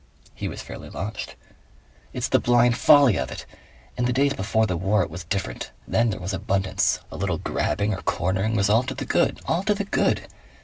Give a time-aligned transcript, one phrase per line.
[0.33, 1.35] He was fairly launched.
[2.11, 3.45] "It's the blind folly of it!
[3.95, 5.69] In the days before the war it was different.
[5.87, 6.99] Then there was abundance.
[7.11, 9.39] A little grabbing or cornering was all to the good.
[9.45, 10.27] All to the good.